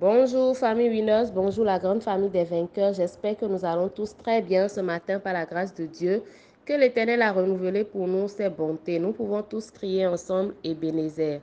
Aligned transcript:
Bonjour 0.00 0.56
famille 0.56 0.88
Winners, 0.88 1.26
bonjour 1.34 1.66
la 1.66 1.78
grande 1.78 2.02
famille 2.02 2.30
des 2.30 2.44
vainqueurs. 2.44 2.94
J'espère 2.94 3.36
que 3.36 3.44
nous 3.44 3.66
allons 3.66 3.90
tous 3.90 4.16
très 4.16 4.40
bien 4.40 4.66
ce 4.66 4.80
matin 4.80 5.18
par 5.18 5.34
la 5.34 5.44
grâce 5.44 5.74
de 5.74 5.84
Dieu, 5.84 6.22
que 6.64 6.72
l'Éternel 6.72 7.20
a 7.20 7.32
renouvelé 7.32 7.84
pour 7.84 8.08
nous 8.08 8.26
ses 8.26 8.48
bontés. 8.48 8.98
Nous 8.98 9.12
pouvons 9.12 9.42
tous 9.42 9.70
crier 9.70 10.06
ensemble 10.06 10.54
et 10.64 10.72
bénézer. 10.72 11.42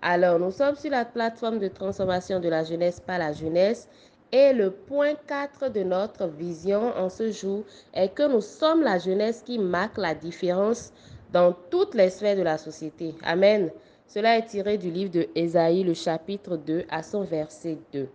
Alors, 0.00 0.40
nous 0.40 0.50
sommes 0.50 0.74
sur 0.74 0.90
la 0.90 1.04
plateforme 1.04 1.60
de 1.60 1.68
transformation 1.68 2.40
de 2.40 2.48
la 2.48 2.64
jeunesse 2.64 2.98
par 2.98 3.20
la 3.20 3.32
jeunesse 3.32 3.88
et 4.32 4.52
le 4.52 4.72
point 4.72 5.14
4 5.28 5.68
de 5.68 5.84
notre 5.84 6.26
vision 6.26 6.92
en 6.96 7.08
ce 7.08 7.30
jour 7.30 7.62
est 7.94 8.08
que 8.08 8.28
nous 8.28 8.40
sommes 8.40 8.82
la 8.82 8.98
jeunesse 8.98 9.42
qui 9.46 9.60
marque 9.60 9.98
la 9.98 10.16
différence 10.16 10.92
dans 11.32 11.54
toutes 11.70 11.94
les 11.94 12.10
sphères 12.10 12.36
de 12.36 12.42
la 12.42 12.58
société. 12.58 13.14
Amen. 13.22 13.70
Cela 14.12 14.36
est 14.36 14.44
tiré 14.44 14.76
du 14.76 14.90
livre 14.90 15.10
de 15.10 15.26
Ésaïe, 15.34 15.84
le 15.84 15.94
chapitre 15.94 16.58
2, 16.58 16.84
à 16.90 17.02
son 17.02 17.22
verset 17.22 17.78
2. 17.94 18.10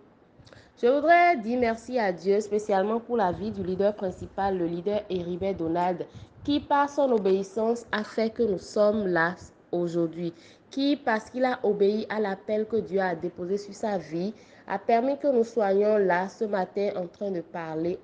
Je 0.80 0.86
voudrais 0.86 1.38
dire 1.38 1.60
merci 1.60 1.98
à 1.98 2.12
Dieu 2.12 2.40
spécialement 2.40 3.00
pour 3.00 3.18
la 3.18 3.32
vie 3.32 3.50
du 3.50 3.64
leader 3.64 3.96
principal, 3.96 4.60
le 4.60 4.68
leader 4.68 5.02
Héribert 5.10 5.56
Donald, 5.56 6.06
qui 6.44 6.60
par 6.60 6.88
son 6.88 7.12
obéissance 7.14 7.84
a 7.92 8.04
fait 8.04 8.30
que 8.30 8.44
nous 8.44 8.60
sommes 8.60 9.08
là 9.08 9.34
aujourd'hui, 9.72 10.36
qui 10.70 10.98
parce 10.98 11.32
qu'il 11.32 11.46
a 11.46 11.58
obéi 11.64 12.06
à 12.10 12.20
l'appel 12.20 12.68
que 12.68 12.78
Dieu 12.78 13.00
a 13.00 13.16
déposé 13.16 13.58
sur 13.58 13.74
sa 13.74 13.98
vie, 13.98 14.36
a 14.68 14.78
permis 14.78 15.18
que 15.18 15.36
nous 15.36 15.44
soyons 15.44 15.98
là 15.98 16.30
ce 16.30 16.46
matin 16.46 16.90
en 16.96 17.08
train 17.08 17.32
de 17.32 17.42
parler 17.42 17.98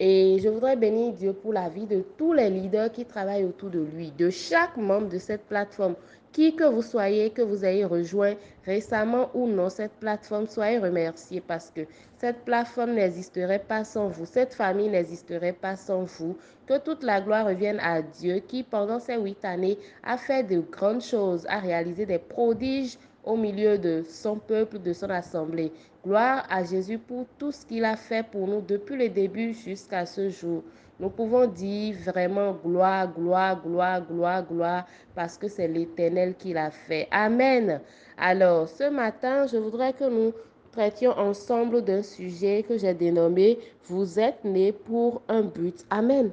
et 0.00 0.38
je 0.40 0.48
voudrais 0.48 0.76
bénir 0.76 1.12
Dieu 1.12 1.32
pour 1.32 1.52
la 1.52 1.68
vie 1.68 1.86
de 1.86 2.02
tous 2.16 2.32
les 2.32 2.50
leaders 2.50 2.90
qui 2.90 3.04
travaillent 3.04 3.44
autour 3.44 3.70
de 3.70 3.80
lui, 3.80 4.10
de 4.18 4.30
chaque 4.30 4.76
membre 4.76 5.08
de 5.08 5.18
cette 5.18 5.44
plateforme. 5.44 5.94
Qui 6.32 6.56
que 6.56 6.64
vous 6.64 6.80
soyez, 6.80 7.28
que 7.28 7.42
vous 7.42 7.62
ayez 7.62 7.84
rejoint 7.84 8.34
récemment 8.64 9.28
ou 9.34 9.46
non 9.46 9.68
cette 9.68 9.92
plateforme, 9.92 10.46
soyez 10.46 10.78
remerciés 10.78 11.42
parce 11.42 11.70
que 11.70 11.82
cette 12.16 12.46
plateforme 12.46 12.92
n'existerait 12.94 13.58
pas 13.58 13.84
sans 13.84 14.08
vous, 14.08 14.24
cette 14.24 14.54
famille 14.54 14.88
n'existerait 14.88 15.52
pas 15.52 15.76
sans 15.76 16.04
vous. 16.04 16.38
Que 16.66 16.78
toute 16.78 17.02
la 17.02 17.20
gloire 17.20 17.46
revienne 17.46 17.78
à 17.80 18.00
Dieu 18.00 18.36
qui, 18.38 18.62
pendant 18.62 18.98
ces 18.98 19.18
huit 19.18 19.44
années, 19.44 19.76
a 20.02 20.16
fait 20.16 20.42
de 20.42 20.60
grandes 20.60 21.02
choses, 21.02 21.44
a 21.50 21.58
réalisé 21.58 22.06
des 22.06 22.18
prodiges 22.18 22.96
au 23.24 23.36
milieu 23.36 23.78
de 23.78 24.02
son 24.08 24.36
peuple, 24.36 24.78
de 24.78 24.92
son 24.92 25.10
assemblée. 25.10 25.72
Gloire 26.04 26.44
à 26.50 26.64
Jésus 26.64 26.98
pour 26.98 27.26
tout 27.38 27.52
ce 27.52 27.64
qu'il 27.64 27.84
a 27.84 27.96
fait 27.96 28.26
pour 28.26 28.48
nous 28.48 28.60
depuis 28.60 28.96
le 28.96 29.08
début 29.08 29.54
jusqu'à 29.54 30.04
ce 30.06 30.28
jour. 30.28 30.62
Nous 30.98 31.10
pouvons 31.10 31.46
dire 31.46 31.96
vraiment 32.04 32.52
gloire, 32.52 33.12
gloire, 33.12 33.60
gloire, 33.62 34.06
gloire, 34.06 34.46
gloire, 34.46 34.86
parce 35.14 35.38
que 35.38 35.48
c'est 35.48 35.68
l'Éternel 35.68 36.34
qui 36.36 36.52
l'a 36.52 36.70
fait. 36.70 37.08
Amen. 37.10 37.80
Alors, 38.16 38.68
ce 38.68 38.88
matin, 38.90 39.46
je 39.46 39.56
voudrais 39.56 39.92
que 39.92 40.04
nous 40.04 40.32
traitions 40.70 41.12
ensemble 41.18 41.82
d'un 41.82 42.02
sujet 42.02 42.64
que 42.66 42.78
j'ai 42.78 42.94
dénommé 42.94 43.58
Vous 43.84 44.18
êtes 44.18 44.44
nés 44.44 44.72
pour 44.72 45.22
un 45.28 45.42
but. 45.42 45.84
Amen. 45.90 46.30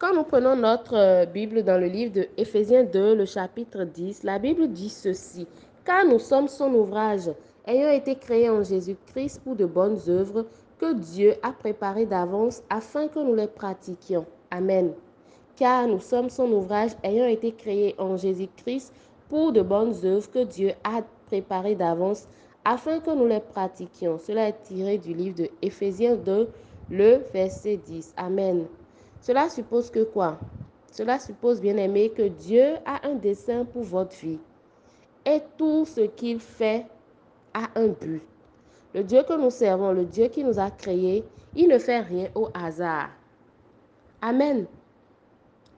Quand 0.00 0.14
nous 0.14 0.24
prenons 0.24 0.56
notre 0.56 0.96
euh, 0.96 1.26
Bible 1.26 1.62
dans 1.62 1.78
le 1.78 1.86
livre 1.86 2.14
de 2.14 2.26
Éphésiens 2.38 2.84
2, 2.84 3.16
le 3.16 3.26
chapitre 3.26 3.84
10, 3.84 4.22
la 4.22 4.38
Bible 4.38 4.68
dit 4.68 4.88
ceci. 4.88 5.46
Car 5.84 6.06
nous 6.06 6.18
sommes 6.18 6.48
son 6.48 6.72
ouvrage, 6.72 7.30
ayant 7.66 7.90
été 7.90 8.14
créés 8.14 8.48
en 8.48 8.62
Jésus-Christ 8.62 9.42
pour 9.44 9.56
de 9.56 9.66
bonnes 9.66 9.98
œuvres 10.08 10.46
que 10.78 10.94
Dieu 10.94 11.34
a 11.42 11.52
préparées 11.52 12.06
d'avance 12.06 12.62
afin 12.70 13.08
que 13.08 13.18
nous 13.18 13.34
les 13.34 13.46
pratiquions. 13.46 14.24
Amen. 14.50 14.94
Car 15.56 15.86
nous 15.86 16.00
sommes 16.00 16.30
son 16.30 16.50
ouvrage, 16.50 16.92
ayant 17.02 17.26
été 17.28 17.52
créés 17.52 17.94
en 17.98 18.16
Jésus-Christ 18.16 18.94
pour 19.28 19.52
de 19.52 19.60
bonnes 19.60 19.94
œuvres 20.06 20.30
que 20.30 20.44
Dieu 20.44 20.72
a 20.82 21.02
préparées 21.26 21.74
d'avance 21.74 22.26
afin 22.64 23.00
que 23.00 23.10
nous 23.10 23.26
les 23.26 23.40
pratiquions. 23.40 24.18
Cela 24.18 24.48
est 24.48 24.62
tiré 24.62 24.96
du 24.96 25.12
livre 25.12 25.36
de 25.36 25.50
Éphésiens 25.60 26.16
2, 26.16 26.48
le 26.88 27.20
verset 27.34 27.76
10. 27.76 28.14
Amen. 28.16 28.64
Cela 29.20 29.48
suppose 29.48 29.90
que 29.90 30.04
quoi? 30.04 30.38
Cela 30.90 31.18
suppose, 31.18 31.60
bien 31.60 31.76
aimé, 31.76 32.10
que 32.10 32.28
Dieu 32.28 32.74
a 32.84 33.06
un 33.06 33.14
dessein 33.14 33.64
pour 33.64 33.82
votre 33.82 34.14
vie. 34.16 34.38
Et 35.24 35.40
tout 35.56 35.84
ce 35.84 36.00
qu'il 36.00 36.40
fait 36.40 36.86
a 37.54 37.68
un 37.76 37.88
but. 37.88 38.22
Le 38.94 39.04
Dieu 39.04 39.22
que 39.22 39.34
nous 39.34 39.50
servons, 39.50 39.92
le 39.92 40.04
Dieu 40.04 40.28
qui 40.28 40.42
nous 40.42 40.58
a 40.58 40.70
créés, 40.70 41.24
il 41.54 41.68
ne 41.68 41.78
fait 41.78 42.00
rien 42.00 42.28
au 42.34 42.48
hasard. 42.54 43.10
Amen. 44.20 44.66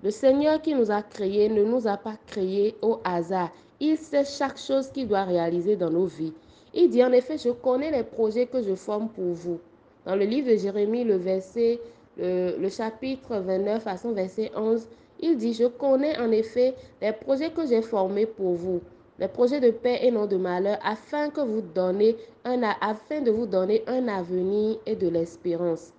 Le 0.02 0.10
Seigneur 0.10 0.60
qui 0.62 0.74
nous 0.74 0.90
a 0.90 1.02
créés 1.02 1.48
ne 1.48 1.62
nous 1.62 1.86
a 1.86 1.96
pas 1.96 2.16
créés 2.26 2.74
au 2.80 3.00
hasard. 3.04 3.50
Il 3.80 3.98
sait 3.98 4.24
chaque 4.24 4.58
chose 4.58 4.90
qu'il 4.90 5.08
doit 5.08 5.24
réaliser 5.24 5.76
dans 5.76 5.90
nos 5.90 6.06
vies. 6.06 6.32
Il 6.74 6.88
dit 6.88 7.04
en 7.04 7.12
effet, 7.12 7.36
je 7.36 7.50
connais 7.50 7.90
les 7.90 8.02
projets 8.02 8.46
que 8.46 8.62
je 8.62 8.74
forme 8.74 9.08
pour 9.08 9.32
vous. 9.32 9.60
Dans 10.06 10.16
le 10.16 10.24
livre 10.24 10.50
de 10.50 10.56
Jérémie, 10.56 11.04
le 11.04 11.16
verset 11.16 11.80
le, 12.16 12.68
chapitre 12.68 13.36
29 13.36 13.86
à 13.86 13.96
son 13.96 14.12
verset 14.12 14.50
11, 14.56 14.88
il 15.20 15.36
dit, 15.36 15.54
je 15.54 15.66
connais 15.66 16.18
en 16.18 16.30
effet 16.30 16.74
les 17.00 17.12
projets 17.12 17.50
que 17.50 17.66
j'ai 17.66 17.82
formés 17.82 18.26
pour 18.26 18.54
vous, 18.54 18.80
les 19.18 19.28
projets 19.28 19.60
de 19.60 19.70
paix 19.70 20.00
et 20.02 20.10
non 20.10 20.26
de 20.26 20.36
malheur, 20.36 20.78
afin, 20.82 21.30
que 21.30 21.40
vous 21.40 21.60
donnez 21.60 22.16
un, 22.44 22.62
afin 22.80 23.20
de 23.20 23.30
vous 23.30 23.46
donner 23.46 23.82
un 23.86 24.08
avenir 24.08 24.78
et 24.86 24.96
de 24.96 25.08
l'espérance. 25.08 25.92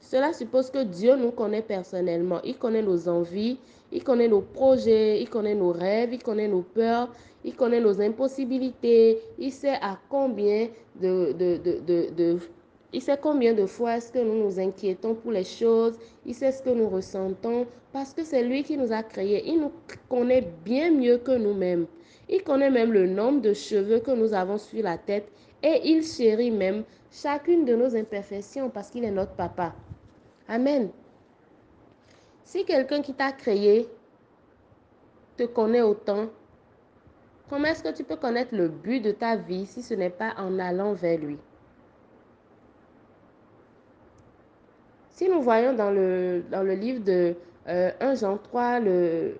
Cela 0.00 0.32
suppose 0.32 0.70
que 0.70 0.84
Dieu 0.84 1.16
nous 1.16 1.30
connaît 1.30 1.62
personnellement. 1.62 2.40
Il 2.44 2.56
connaît 2.56 2.82
nos 2.82 3.08
envies, 3.08 3.58
il 3.90 4.04
connaît 4.04 4.28
nos 4.28 4.42
projets, 4.42 5.20
il 5.20 5.28
connaît 5.28 5.54
nos 5.54 5.72
rêves, 5.72 6.12
il 6.12 6.22
connaît 6.22 6.48
nos 6.48 6.62
peurs, 6.62 7.08
il 7.42 7.54
connaît 7.54 7.80
nos 7.80 8.00
impossibilités. 8.00 9.18
Il 9.38 9.50
sait 9.50 9.78
à 9.80 9.98
combien 10.08 10.68
de, 11.00 12.38
il 12.94 13.02
sait 13.02 13.18
combien 13.20 13.54
de 13.54 13.66
fois 13.66 13.96
est-ce 13.96 14.12
que 14.12 14.20
nous 14.20 14.44
nous 14.44 14.60
inquiétons 14.60 15.16
pour 15.16 15.32
les 15.32 15.42
choses. 15.42 15.98
Il 16.24 16.32
sait 16.32 16.52
ce 16.52 16.62
que 16.62 16.70
nous 16.70 16.88
ressentons 16.88 17.66
parce 17.92 18.14
que 18.14 18.22
c'est 18.22 18.44
lui 18.44 18.62
qui 18.62 18.76
nous 18.76 18.92
a 18.92 19.02
créés. 19.02 19.42
Il 19.48 19.62
nous 19.62 19.72
connaît 20.08 20.48
bien 20.64 20.92
mieux 20.92 21.18
que 21.18 21.32
nous-mêmes. 21.36 21.86
Il 22.28 22.44
connaît 22.44 22.70
même 22.70 22.92
le 22.92 23.08
nombre 23.08 23.40
de 23.40 23.52
cheveux 23.52 23.98
que 23.98 24.12
nous 24.12 24.32
avons 24.32 24.58
sur 24.58 24.80
la 24.84 24.96
tête 24.96 25.26
et 25.60 25.80
il 25.90 26.04
chérit 26.04 26.52
même 26.52 26.84
chacune 27.10 27.64
de 27.64 27.74
nos 27.74 27.96
imperfections 27.96 28.70
parce 28.70 28.90
qu'il 28.90 29.02
est 29.02 29.10
notre 29.10 29.32
papa. 29.32 29.74
Amen. 30.46 30.90
Si 32.44 32.64
quelqu'un 32.64 33.02
qui 33.02 33.12
t'a 33.12 33.32
créé 33.32 33.88
te 35.36 35.42
connaît 35.42 35.82
autant, 35.82 36.28
comment 37.50 37.66
est-ce 37.66 37.82
que 37.82 37.92
tu 37.92 38.04
peux 38.04 38.16
connaître 38.16 38.54
le 38.54 38.68
but 38.68 39.00
de 39.00 39.10
ta 39.10 39.34
vie 39.34 39.66
si 39.66 39.82
ce 39.82 39.94
n'est 39.94 40.10
pas 40.10 40.34
en 40.38 40.60
allant 40.60 40.92
vers 40.92 41.18
lui? 41.18 41.38
Si 45.14 45.28
nous 45.28 45.42
voyons 45.42 45.74
dans 45.74 45.92
le, 45.92 46.42
dans 46.50 46.64
le 46.64 46.74
livre 46.74 46.98
de 47.04 47.36
1 47.66 47.70
euh, 47.70 48.16
Jean 48.16 48.36
3, 48.36 48.80
le, 48.80 49.36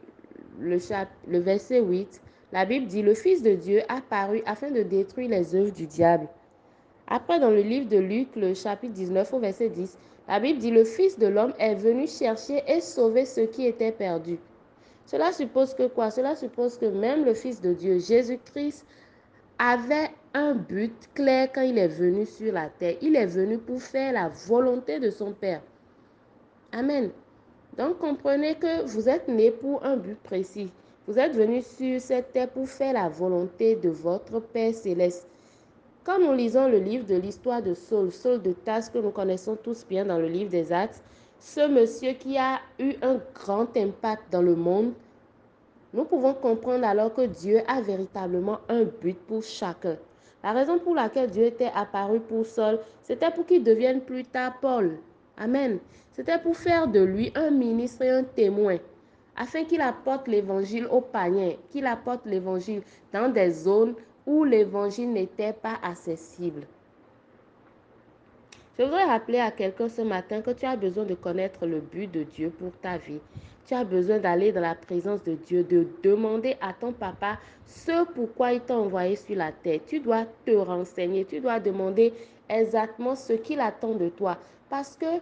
le, 0.60 0.78
le 1.26 1.38
verset 1.40 1.80
8, 1.80 2.22
la 2.52 2.64
Bible 2.64 2.86
dit, 2.86 3.02
le 3.02 3.14
Fils 3.14 3.42
de 3.42 3.56
Dieu 3.56 3.80
a 3.88 4.00
paru 4.00 4.40
afin 4.46 4.70
de 4.70 4.82
détruire 4.84 5.30
les 5.30 5.56
œuvres 5.56 5.72
du 5.72 5.86
diable. 5.86 6.28
Après, 7.08 7.40
dans 7.40 7.50
le 7.50 7.60
livre 7.60 7.88
de 7.88 7.98
Luc, 7.98 8.36
le 8.36 8.54
chapitre 8.54 8.94
19 8.94 9.34
au 9.34 9.40
verset 9.40 9.68
10, 9.68 9.98
la 10.28 10.38
Bible 10.38 10.60
dit, 10.60 10.70
le 10.70 10.84
Fils 10.84 11.18
de 11.18 11.26
l'homme 11.26 11.54
est 11.58 11.74
venu 11.74 12.06
chercher 12.06 12.62
et 12.68 12.80
sauver 12.80 13.24
ceux 13.24 13.46
qui 13.46 13.66
étaient 13.66 13.90
perdus. 13.90 14.38
Cela 15.06 15.32
suppose 15.32 15.74
que 15.74 15.88
quoi? 15.88 16.12
Cela 16.12 16.36
suppose 16.36 16.78
que 16.78 16.86
même 16.86 17.24
le 17.24 17.34
Fils 17.34 17.60
de 17.60 17.74
Dieu, 17.74 17.98
Jésus-Christ, 17.98 18.86
avait 19.59 20.10
un 20.34 20.54
but 20.54 20.92
clair 21.15 21.48
quand 21.54 21.62
il 21.62 21.78
est 21.78 21.88
venu 21.88 22.26
sur 22.26 22.53
la 22.53 22.69
terre. 22.69 22.97
Il 23.00 23.16
est 23.16 23.26
venu 23.26 23.59
pour 23.59 23.81
faire 23.81 24.12
la 24.12 24.28
volonté 24.28 24.98
de 24.98 25.10
son 25.10 25.32
Père. 25.32 25.62
Amen. 26.72 27.10
Donc 27.76 27.98
comprenez 27.98 28.54
que 28.56 28.84
vous 28.87 29.09
êtes 29.09 29.28
né 29.28 29.50
pour 29.50 29.84
un 29.84 29.97
but 29.97 30.19
précis. 30.22 30.70
Vous 31.06 31.19
êtes 31.19 31.34
venu 31.34 31.62
sur 31.62 32.00
cette 32.00 32.32
terre 32.32 32.48
pour 32.48 32.69
faire 32.69 32.94
la 32.94 33.09
volonté 33.09 33.76
de 33.76 33.91
votre 33.91 34.41
Père 34.41 34.75
céleste. 34.75 35.28
Quand 36.02 36.19
nous 36.19 36.32
lisons 36.32 36.69
le 36.69 36.78
livre 36.78 37.06
de 37.06 37.14
l'histoire 37.14 37.62
de 37.62 37.75
Saul, 37.75 38.12
Saul 38.12 38.43
de 38.43 38.52
Tasse 38.52 38.90
que 38.90 38.99
nous 38.99 39.11
connaissons 39.11 39.56
tous 39.56 39.87
bien 39.88 40.05
dans 40.05 40.19
le 40.19 40.28
livre 40.28 40.50
des 40.50 40.73
Actes, 40.73 41.02
ce 41.38 41.69
monsieur 41.69 42.12
qui 42.12 42.38
a 42.38 42.61
eu 42.78 42.94
un 43.02 43.20
grand 43.34 43.76
impact 43.76 44.32
dans 44.32 44.43
le 44.43 44.55
monde, 44.55 44.93
nous 45.94 46.05
pouvons 46.05 46.35
comprendre 46.35 46.85
alors 46.85 47.14
que 47.14 47.25
Dieu 47.25 47.61
a 47.69 47.81
véritablement 47.81 48.58
un 48.69 48.82
but 48.82 49.17
pour 49.29 49.44
chacun. 49.44 49.96
La 50.43 50.52
raison 50.52 50.79
pour 50.81 50.96
laquelle 50.96 51.31
Dieu 51.31 51.44
était 51.44 51.70
apparu 51.73 52.19
pour 52.19 52.44
Saul, 52.44 52.81
c'était 53.02 53.31
pour 53.31 53.46
qu'il 53.46 53.62
devienne 53.62 54.00
plus 54.00 54.25
tard 54.25 54.58
Paul. 54.61 54.99
Amen. 55.38 55.79
C'était 56.11 56.38
pour 56.38 56.56
faire 56.56 56.88
de 56.88 57.00
lui 57.00 57.32
un 57.37 57.50
ministre 57.50 58.02
et 58.02 58.11
un 58.11 58.25
témoin, 58.25 58.79
afin 59.37 59.64
qu'il 59.64 59.81
apporte 59.81 60.26
l'évangile 60.26 60.87
aux 60.87 61.00
païens, 61.00 61.55
qu'il 61.70 61.87
apporte 61.87 62.26
l'évangile 62.26 62.82
dans 63.12 63.32
des 63.32 63.50
zones 63.50 63.94
où 64.26 64.43
l'évangile 64.43 65.12
n'était 65.12 65.52
pas 65.52 65.79
accessible. 65.82 66.67
Je 68.76 68.82
voudrais 68.82 69.05
rappeler 69.05 69.38
à 69.38 69.53
quelqu'un 69.53 69.88
ce 69.88 70.03
matin 70.03 70.41
que 70.41 70.50
tu 70.50 70.67
as 70.67 70.75
besoin 70.75 71.05
de 71.05 71.15
connaître 71.15 71.65
le 71.65 71.79
but 71.79 72.11
de 72.11 72.25
Dieu 72.25 72.50
pour 72.50 72.73
ta 72.82 72.99
vie. 72.99 73.21
Tu 73.67 73.75
as 73.75 73.85
besoin 73.85 74.19
d'aller 74.19 74.50
dans 74.50 74.61
la 74.61 74.75
présence 74.75 75.23
de 75.23 75.35
Dieu, 75.35 75.62
de 75.62 75.87
demander 76.03 76.56
à 76.61 76.73
ton 76.73 76.93
papa 76.93 77.38
ce 77.67 78.05
pourquoi 78.12 78.53
il 78.53 78.61
t'a 78.61 78.76
envoyé 78.76 79.15
sur 79.15 79.37
la 79.37 79.53
terre. 79.53 79.79
Tu 79.87 80.00
dois 80.00 80.25
te 80.44 80.50
renseigner, 80.50 81.25
tu 81.25 81.38
dois 81.38 81.61
demander 81.61 82.12
exactement 82.49 83.15
ce 83.15 83.35
qu'il 83.35 83.61
attend 83.61 83.94
de 83.94 84.09
toi. 84.09 84.38
Parce 84.69 84.97
que 84.97 85.21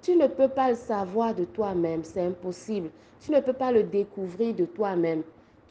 tu 0.00 0.16
ne 0.16 0.26
peux 0.26 0.48
pas 0.48 0.70
le 0.70 0.76
savoir 0.76 1.34
de 1.34 1.44
toi-même, 1.44 2.04
c'est 2.04 2.22
impossible. 2.22 2.88
Tu 3.20 3.32
ne 3.32 3.40
peux 3.40 3.52
pas 3.52 3.70
le 3.70 3.82
découvrir 3.82 4.54
de 4.54 4.64
toi-même. 4.64 5.22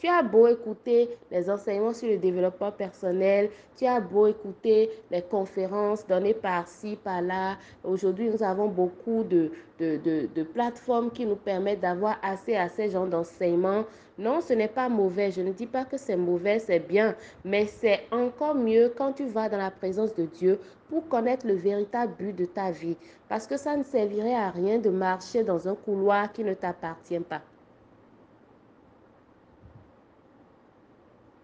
Tu 0.05 0.11
as 0.11 0.21
beau 0.21 0.45
écouter 0.45 1.09
les 1.31 1.49
enseignements 1.49 1.91
sur 1.91 2.07
le 2.07 2.17
développement 2.17 2.71
personnel, 2.71 3.49
tu 3.75 3.87
as 3.87 3.99
beau 3.99 4.27
écouter 4.27 4.91
les 5.09 5.23
conférences 5.23 6.05
données 6.05 6.35
par-ci, 6.35 6.95
par-là. 6.95 7.57
Aujourd'hui, 7.83 8.29
nous 8.29 8.43
avons 8.43 8.67
beaucoup 8.67 9.23
de, 9.23 9.49
de, 9.79 9.97
de, 10.31 10.43
plateformes 10.43 11.09
qui 11.09 11.25
nous 11.25 11.35
permettent 11.35 11.79
d'avoir 11.79 12.19
accès 12.21 12.55
à 12.55 12.69
ces 12.69 12.91
genres 12.91 13.07
d'enseignements. 13.07 13.83
Non, 14.19 14.41
ce 14.41 14.53
n'est 14.53 14.67
pas 14.67 14.89
mauvais. 14.89 15.31
Je 15.31 15.41
ne 15.41 15.51
dis 15.51 15.65
pas 15.65 15.85
que 15.85 15.97
c'est 15.97 16.17
mauvais, 16.17 16.59
c'est 16.59 16.87
bien. 16.87 17.15
Mais 17.43 17.65
c'est 17.65 18.03
encore 18.11 18.53
mieux 18.53 18.93
quand 18.95 19.13
tu 19.13 19.25
vas 19.25 19.49
dans 19.49 19.57
la 19.57 19.71
présence 19.71 20.13
de 20.13 20.25
Dieu 20.25 20.59
pour 20.87 21.07
connaître 21.07 21.47
le 21.47 21.55
véritable 21.55 22.13
but 22.19 22.35
de 22.35 22.45
ta 22.45 22.69
vie. 22.69 22.95
Parce 23.27 23.47
que 23.47 23.57
ça 23.57 23.75
ne 23.75 23.81
servirait 23.81 24.35
à 24.35 24.51
rien 24.51 24.77
de 24.77 24.91
marcher 24.91 25.43
dans 25.43 25.67
un 25.67 25.73
couloir 25.73 26.31
qui 26.31 26.43
ne 26.43 26.53
t'appartient 26.53 27.19
pas. 27.21 27.41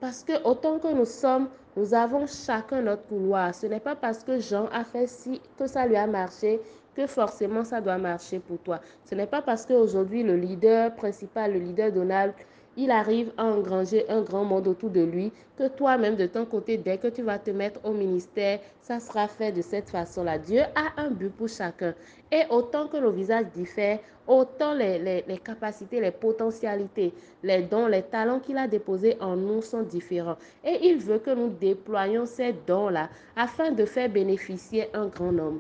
Parce 0.02 0.24
que 0.24 0.44
autant 0.44 0.80
que 0.80 0.92
nous 0.92 1.06
sommes, 1.06 1.48
nous 1.78 1.94
avons 1.94 2.26
chacun 2.26 2.82
notre 2.82 3.04
couloir. 3.06 3.54
Ce 3.54 3.68
n'est 3.68 3.80
pas 3.80 3.96
parce 3.96 4.24
que 4.24 4.40
Jean 4.40 4.66
a 4.74 4.84
fait 4.84 5.06
si 5.06 5.40
que 5.60 5.68
ça 5.68 5.86
lui 5.86 5.96
a 5.96 6.08
marché 6.08 6.60
que 6.96 7.06
forcément 7.06 7.64
ça 7.64 7.80
doit 7.82 8.00
marcher 8.00 8.40
pour 8.40 8.58
toi. 8.60 8.80
Ce 9.06 9.14
n'est 9.14 9.28
pas 9.28 9.44
parce 9.44 9.64
qu'aujourd'hui 9.64 10.24
le 10.24 10.36
leader 10.36 10.96
principal, 10.96 11.54
le 11.54 11.60
leader 11.60 11.92
Donald, 11.92 12.34
il 12.78 12.92
arrive 12.92 13.32
à 13.38 13.46
engranger 13.46 14.10
un 14.10 14.22
grand 14.22 14.44
monde 14.44 14.68
autour 14.68 14.90
de 14.90 15.02
lui, 15.02 15.32
que 15.58 15.68
toi-même 15.68 16.16
de 16.16 16.26
ton 16.26 16.46
côté, 16.46 16.78
dès 16.78 16.98
que 16.98 17.08
tu 17.08 17.22
vas 17.22 17.38
te 17.38 17.52
mettre 17.52 17.80
au 17.84 17.92
ministère, 17.92 18.60
ça 18.82 19.00
sera 19.00 19.28
fait 19.28 19.52
de 19.52 19.62
cette 19.62 19.90
façon-là. 19.90 20.38
Dieu 20.38 20.62
a 20.76 21.02
un 21.02 21.10
but 21.10 21.32
pour 21.32 21.50
chacun. 21.50 21.94
Et 22.32 22.44
autant 22.50 22.88
que 22.88 22.98
nos 22.98 23.12
visages 23.12 23.48
diffèrent, 23.54 24.00
autant 24.26 24.74
les 24.74 25.24
capacités, 25.44 26.00
les 26.00 26.12
potentialités, 26.12 27.14
les 27.44 27.62
dons, 27.64 27.88
les 27.88 28.04
talents 28.04 28.40
qu'il 28.40 28.58
a 28.58 28.68
déposés 28.68 29.18
en 29.20 29.36
nous 29.36 29.62
sont 29.62 29.84
différents. 29.84 30.38
Et 30.64 30.88
il 30.88 30.98
veut 30.98 31.20
que 31.20 31.32
nous 31.32 31.50
déployions 31.50 32.26
ces 32.26 32.54
dons-là 32.66 33.10
afin 33.36 33.72
de 33.72 33.86
faire 33.86 34.10
bénéficier 34.10 34.88
un 34.94 35.08
grand 35.08 35.32
nombre. 35.32 35.60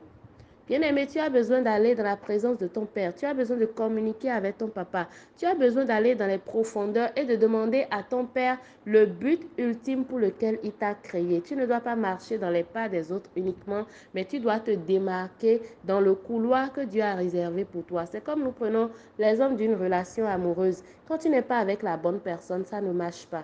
Bien-aimé, 0.71 1.05
tu 1.05 1.19
as 1.19 1.29
besoin 1.29 1.61
d'aller 1.61 1.95
dans 1.95 2.03
la 2.05 2.15
présence 2.15 2.57
de 2.57 2.65
ton 2.65 2.85
Père. 2.85 3.13
Tu 3.13 3.25
as 3.25 3.33
besoin 3.33 3.57
de 3.57 3.65
communiquer 3.65 4.29
avec 4.29 4.57
ton 4.57 4.69
papa. 4.69 5.09
Tu 5.37 5.45
as 5.45 5.53
besoin 5.53 5.83
d'aller 5.83 6.15
dans 6.15 6.27
les 6.27 6.37
profondeurs 6.37 7.09
et 7.17 7.25
de 7.25 7.35
demander 7.35 7.87
à 7.91 8.03
ton 8.03 8.25
Père 8.25 8.57
le 8.85 9.05
but 9.05 9.41
ultime 9.57 10.05
pour 10.05 10.17
lequel 10.17 10.59
il 10.63 10.71
t'a 10.71 10.93
créé. 10.93 11.41
Tu 11.41 11.57
ne 11.57 11.65
dois 11.65 11.81
pas 11.81 11.97
marcher 11.97 12.37
dans 12.37 12.49
les 12.49 12.63
pas 12.63 12.87
des 12.87 13.11
autres 13.11 13.29
uniquement, 13.35 13.83
mais 14.13 14.23
tu 14.23 14.39
dois 14.39 14.61
te 14.61 14.71
démarquer 14.71 15.61
dans 15.83 15.99
le 15.99 16.15
couloir 16.15 16.71
que 16.71 16.79
Dieu 16.79 17.01
a 17.01 17.15
réservé 17.15 17.65
pour 17.65 17.83
toi. 17.83 18.05
C'est 18.05 18.23
comme 18.23 18.41
nous 18.41 18.53
prenons 18.53 18.91
les 19.19 19.41
hommes 19.41 19.57
d'une 19.57 19.75
relation 19.75 20.25
amoureuse. 20.25 20.83
Quand 21.05 21.17
tu 21.17 21.27
n'es 21.27 21.41
pas 21.41 21.57
avec 21.57 21.83
la 21.83 21.97
bonne 21.97 22.21
personne, 22.21 22.63
ça 22.63 22.79
ne 22.79 22.93
marche 22.93 23.25
pas. 23.25 23.43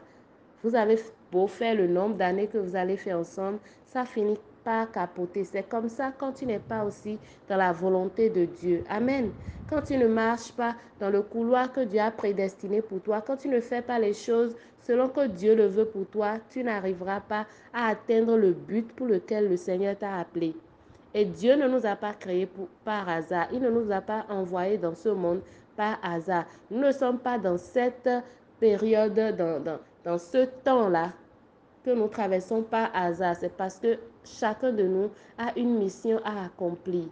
Vous 0.64 0.76
avez 0.76 0.96
beau 1.30 1.48
faire 1.48 1.76
le 1.76 1.88
nombre 1.88 2.16
d'années 2.16 2.48
que 2.48 2.58
vous 2.58 2.78
allez 2.78 2.96
faire 2.96 3.20
ensemble, 3.20 3.60
ça 3.86 4.06
finit 4.06 4.40
pas 4.68 4.86
capoter. 4.86 5.46
C'est 5.46 5.64
comme 5.64 5.88
ça 5.88 6.12
quand 6.18 6.34
tu 6.34 6.46
n'es 6.46 6.60
pas 6.60 6.84
aussi 6.84 7.18
dans 7.48 7.56
la 7.56 7.72
volonté 7.72 8.30
de 8.30 8.44
Dieu. 8.44 8.84
Amen. 8.90 9.32
Quand 9.70 9.82
tu 9.82 9.96
ne 9.98 10.08
marches 10.08 10.52
pas 10.52 10.76
dans 11.00 11.10
le 11.10 11.22
couloir 11.22 11.72
que 11.72 11.80
Dieu 11.86 12.02
a 12.02 12.12
prédestiné 12.12 12.82
pour 12.82 13.00
toi, 13.00 13.22
quand 13.26 13.38
tu 13.38 13.48
ne 13.48 13.62
fais 13.62 13.82
pas 13.82 13.98
les 13.98 14.14
choses 14.14 14.58
selon 14.82 15.08
que 15.08 15.26
Dieu 15.28 15.56
le 15.56 15.68
veut 15.68 15.86
pour 15.86 16.06
toi, 16.08 16.34
tu 16.50 16.66
n'arriveras 16.66 17.22
pas 17.22 17.46
à 17.74 17.88
atteindre 17.88 18.36
le 18.36 18.52
but 18.52 18.92
pour 18.94 19.08
lequel 19.08 19.48
le 19.48 19.56
Seigneur 19.56 19.98
t'a 19.98 20.18
appelé. 20.18 20.54
Et 21.14 21.24
Dieu 21.24 21.56
ne 21.56 21.70
nous 21.70 21.86
a 21.86 21.96
pas 21.96 22.12
créés 22.14 22.46
pour, 22.46 22.68
par 22.84 23.08
hasard. 23.08 23.48
Il 23.54 23.62
ne 23.62 23.70
nous 23.70 23.90
a 23.90 24.02
pas 24.02 24.26
envoyés 24.28 24.78
dans 24.78 24.96
ce 24.96 25.08
monde 25.08 25.40
par 25.78 25.98
hasard. 26.04 26.44
Nous 26.70 26.80
ne 26.80 26.92
sommes 26.92 27.20
pas 27.20 27.38
dans 27.38 27.58
cette 27.58 28.10
période, 28.60 29.14
dans, 29.14 29.64
dans, 29.64 29.80
dans 30.04 30.18
ce 30.18 30.44
temps-là 30.66 31.14
que 31.86 31.92
nous 31.92 32.10
traversons 32.10 32.64
par 32.64 32.90
hasard. 32.94 33.38
C'est 33.40 33.56
parce 33.56 33.80
que 33.80 33.98
chacun 34.28 34.72
de 34.72 34.84
nous 34.84 35.10
a 35.38 35.58
une 35.58 35.78
mission 35.78 36.20
à 36.24 36.46
accomplir. 36.46 37.06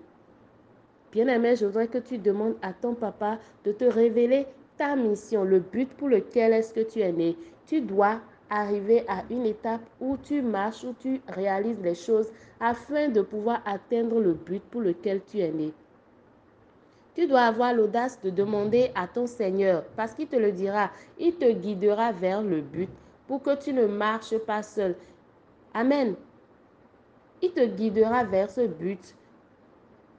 Bien-aimé, 1.11 1.55
je 1.55 1.65
voudrais 1.65 1.87
que 1.87 1.97
tu 1.97 2.17
demandes 2.17 2.55
à 2.61 2.73
ton 2.73 2.93
papa 2.93 3.39
de 3.63 3.71
te 3.71 3.85
révéler 3.85 4.47
ta 4.77 4.95
mission, 4.95 5.43
le 5.43 5.59
but 5.59 5.89
pour 5.93 6.09
lequel 6.09 6.53
est-ce 6.53 6.73
que 6.73 6.81
tu 6.81 6.99
es 6.99 7.11
né. 7.11 7.37
Tu 7.65 7.81
dois 7.81 8.19
arriver 8.49 9.05
à 9.07 9.23
une 9.29 9.45
étape 9.45 9.81
où 10.01 10.17
tu 10.17 10.41
marches, 10.41 10.83
où 10.83 10.93
tu 10.99 11.21
réalises 11.27 11.81
les 11.81 11.95
choses 11.95 12.31
afin 12.59 13.07
de 13.09 13.21
pouvoir 13.21 13.61
atteindre 13.65 14.19
le 14.19 14.33
but 14.33 14.61
pour 14.63 14.81
lequel 14.81 15.21
tu 15.23 15.39
es 15.39 15.51
né. 15.51 15.71
Tu 17.15 17.27
dois 17.27 17.43
avoir 17.43 17.73
l'audace 17.73 18.19
de 18.21 18.29
demander 18.29 18.91
à 18.93 19.07
ton 19.07 19.25
Seigneur, 19.25 19.85
parce 19.95 20.13
qu'il 20.13 20.27
te 20.27 20.35
le 20.35 20.51
dira, 20.51 20.91
il 21.17 21.35
te 21.35 21.49
guidera 21.49 22.11
vers 22.11 22.43
le 22.43 22.59
but 22.59 22.89
pour 23.25 23.41
que 23.41 23.55
tu 23.55 23.71
ne 23.71 23.85
marches 23.85 24.37
pas 24.39 24.61
seul. 24.61 24.95
Amen. 25.73 26.15
Il 27.45 27.51
te 27.51 27.63
guidera 27.63 28.23
vers 28.23 28.49
ce 28.49 28.65
but. 28.65 29.13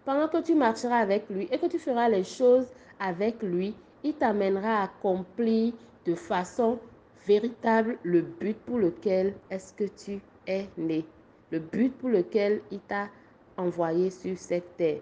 Pendant 0.05 0.29
que 0.29 0.41
tu 0.41 0.55
marcheras 0.55 0.99
avec 0.99 1.29
lui 1.29 1.49
et 1.51 1.59
que 1.59 1.67
tu 1.67 1.77
feras 1.77 2.09
les 2.09 2.23
choses 2.23 2.69
avec 3.01 3.43
lui, 3.43 3.75
il 4.05 4.15
t'amènera 4.15 4.83
à 4.83 4.85
accomplir 4.85 5.73
de 6.05 6.15
façon 6.15 6.79
véritable 7.27 7.99
le 8.05 8.23
but 8.23 8.57
pour 8.59 8.79
lequel 8.79 9.35
est-ce 9.51 9.75
que 9.75 9.89
tu 9.89 10.21
es 10.47 10.69
né. 10.79 11.05
Le 11.51 11.59
but 11.59 11.93
pour 11.99 12.11
lequel 12.11 12.61
il 12.71 12.79
t'a 12.79 13.09
envoyé 13.57 14.11
sur 14.11 14.39
cette 14.39 14.77
terre. 14.77 15.01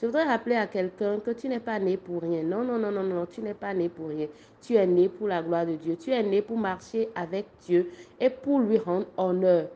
Je 0.00 0.06
voudrais 0.06 0.24
rappeler 0.24 0.56
à 0.56 0.66
quelqu'un 0.66 1.20
que 1.20 1.32
tu 1.32 1.46
n'es 1.50 1.60
pas 1.60 1.78
né 1.78 1.98
pour 1.98 2.22
rien. 2.22 2.42
Non, 2.42 2.64
non, 2.64 2.78
non, 2.78 2.90
non, 2.90 3.02
non, 3.02 3.26
tu 3.26 3.42
n'es 3.42 3.52
pas 3.52 3.74
né 3.74 3.90
pour 3.90 4.08
rien. 4.08 4.28
Tu 4.62 4.76
es 4.76 4.86
né 4.86 5.10
pour 5.10 5.28
la 5.28 5.42
gloire 5.42 5.66
de 5.66 5.74
Dieu. 5.74 5.94
Tu 5.96 6.10
es 6.10 6.22
né 6.22 6.40
pour 6.40 6.56
marcher 6.56 7.10
avec 7.14 7.44
Dieu 7.66 7.90
et 8.18 8.30
pour 8.30 8.60
lui 8.60 8.78
rendre 8.78 9.08
honneur. 9.18 9.68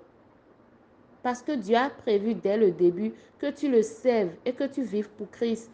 Parce 1.23 1.43
que 1.43 1.53
Dieu 1.53 1.77
a 1.77 1.91
prévu 1.91 2.35
dès 2.35 2.57
le 2.57 2.71
début 2.71 3.13
que 3.39 3.51
tu 3.51 3.71
le 3.71 3.83
serves 3.83 4.33
et 4.45 4.53
que 4.53 4.65
tu 4.65 4.83
vives 4.83 5.11
pour 5.11 5.31
Christ. 5.31 5.71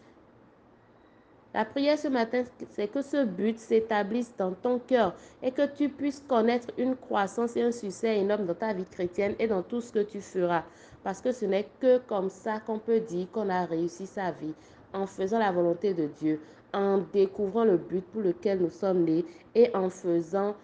La 1.51 1.65
prière 1.65 1.97
ce 1.97 2.07
matin, 2.07 2.43
c'est 2.69 2.87
que 2.87 3.01
ce 3.01 3.25
but 3.25 3.57
s'établisse 3.57 4.31
dans 4.37 4.51
ton 4.51 4.77
cœur 4.77 5.15
et 5.41 5.51
que 5.51 5.65
tu 5.65 5.89
puisses 5.89 6.23
connaître 6.27 6.67
une 6.77 6.95
croissance 6.95 7.57
et 7.57 7.63
un 7.63 7.71
succès 7.71 8.19
énorme 8.19 8.45
dans 8.45 8.53
ta 8.53 8.71
vie 8.71 8.85
chrétienne 8.85 9.33
et 9.39 9.47
dans 9.47 9.63
tout 9.63 9.81
ce 9.81 9.91
que 9.91 10.03
tu 10.03 10.21
feras. 10.21 10.63
Parce 11.03 11.21
que 11.21 11.31
ce 11.31 11.45
n'est 11.45 11.67
que 11.79 11.97
comme 11.97 12.29
ça 12.29 12.59
qu'on 12.59 12.77
peut 12.77 12.99
dire 12.99 13.31
qu'on 13.31 13.49
a 13.49 13.65
réussi 13.65 14.05
sa 14.05 14.31
vie, 14.31 14.53
en 14.93 15.07
faisant 15.07 15.39
la 15.39 15.51
volonté 15.51 15.95
de 15.95 16.05
Dieu, 16.05 16.39
en 16.71 16.99
découvrant 17.11 17.63
le 17.63 17.77
but 17.77 18.05
pour 18.11 18.21
lequel 18.21 18.59
nous 18.59 18.69
sommes 18.69 19.03
nés 19.03 19.25
et 19.55 19.75
en 19.75 19.89
faisant 19.89 20.55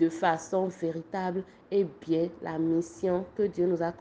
de 0.00 0.08
façon 0.08 0.66
véritable 0.68 1.44
et 1.70 1.86
bien 2.06 2.28
la 2.42 2.58
mission 2.58 3.24
que 3.36 3.44
Dieu 3.44 3.66
nous 3.66 3.82
a 3.82 3.92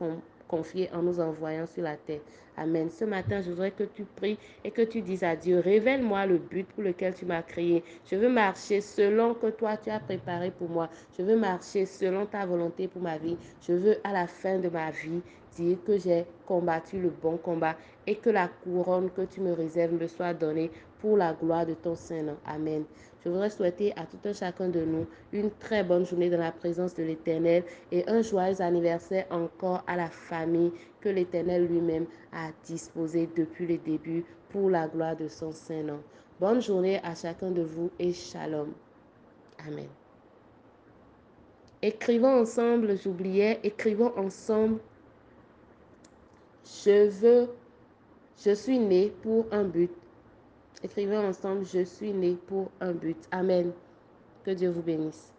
confiée 0.48 0.90
en 0.94 1.04
nous 1.04 1.20
envoyant 1.20 1.68
sur 1.68 1.84
la 1.84 1.98
terre. 1.98 2.22
Amen. 2.58 2.90
Ce 2.90 3.06
matin, 3.06 3.42
je 3.42 3.52
voudrais 3.52 3.72
que 3.72 3.84
tu 3.84 4.04
pries 4.04 4.38
et 4.66 4.72
que 4.72 4.82
tu 4.82 5.02
dises 5.02 5.24
à 5.24 5.36
Dieu, 5.36 5.60
révèle-moi 5.60 6.26
le 6.26 6.40
but 6.40 6.68
pour 6.68 6.84
lequel 6.84 7.14
tu 7.14 7.26
m'as 7.26 7.42
créé. 7.42 7.84
Je 8.06 8.18
veux 8.18 8.28
marcher 8.28 8.82
selon 8.82 9.34
que 9.34 9.48
toi 9.48 9.78
tu 9.78 9.90
as 9.90 10.00
préparé 10.02 10.52
pour 10.52 10.68
moi. 10.68 10.90
Je 11.18 11.24
veux 11.24 11.38
marcher 11.38 11.86
selon 11.86 12.26
ta 12.26 12.46
volonté 12.46 12.90
pour 12.90 13.02
ma 13.02 13.18
vie. 13.18 13.38
Je 13.62 13.72
veux 13.72 13.98
à 14.04 14.12
la 14.12 14.28
fin 14.28 14.60
de 14.60 14.68
ma 14.68 14.92
vie 14.92 15.22
dire 15.56 15.78
que 15.86 15.98
j'ai 15.98 16.26
combattu 16.46 17.00
le 17.00 17.10
bon 17.10 17.38
combat 17.38 17.76
et 18.08 18.16
que 18.16 18.30
la 18.30 18.48
couronne 18.48 19.10
que 19.12 19.22
tu 19.22 19.42
me 19.42 19.54
réserves 19.54 19.94
me 19.94 20.08
soit 20.08 20.34
donnée 20.34 20.72
pour 21.00 21.18
la 21.18 21.34
gloire 21.34 21.66
de 21.66 21.74
ton 21.74 21.96
Saint-Nom. 21.96 22.38
Amen. 22.46 22.84
Je 23.24 23.30
voudrais 23.30 23.50
souhaiter 23.50 23.94
à 23.98 24.06
tout 24.06 24.18
un 24.26 24.34
chacun 24.34 24.70
de 24.70 24.82
nous 24.82 25.06
une 25.34 25.52
très 25.52 25.84
bonne 25.84 26.06
journée 26.06 26.30
dans 26.30 26.40
la 26.40 26.52
présence 26.52 26.94
de 26.96 27.04
l'Éternel 27.04 27.64
et 27.92 28.08
un 28.10 28.22
joyeux 28.22 28.62
anniversaire 28.62 29.26
encore 29.30 29.84
à 29.88 29.98
la 29.98 30.10
famille 30.10 30.72
que 31.02 31.10
l'Éternel 31.10 31.68
lui-même 31.68 32.06
a 32.32 32.50
disposé 32.66 33.30
depuis 33.36 33.68
le 33.68 33.78
début 33.78 34.24
pour 34.50 34.70
la 34.70 34.88
gloire 34.88 35.16
de 35.16 35.28
son 35.28 35.52
Saint-Nom. 35.52 36.00
Bonne 36.40 36.62
journée 36.62 37.00
à 37.04 37.16
chacun 37.16 37.52
de 37.52 37.62
vous 37.62 37.92
et 38.00 38.14
shalom. 38.14 38.72
Amen. 39.68 39.88
Écrivons 41.82 42.42
ensemble, 42.42 42.98
j'oubliais, 42.98 43.60
écrivons 43.64 44.12
ensemble. 44.18 44.80
Je 46.70 47.10
veux, 47.10 47.50
je 48.38 48.52
suis 48.54 48.80
né 48.80 49.12
pour 49.22 49.46
un 49.52 49.64
but. 49.64 49.92
Écrivons 50.84 51.28
ensemble, 51.28 51.66
je 51.66 51.84
suis 51.84 52.14
né 52.14 52.38
pour 52.48 52.70
un 52.80 52.94
but. 52.94 53.18
Amen. 53.32 53.72
Que 54.46 54.52
Dieu 54.52 54.70
vous 54.70 54.82
bénisse. 54.82 55.34